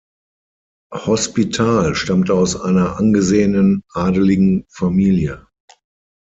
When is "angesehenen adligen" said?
2.97-4.65